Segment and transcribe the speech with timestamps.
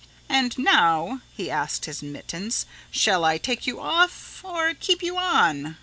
[0.29, 5.77] "And now," he asked his mittens, "shall I take you off or keep you on?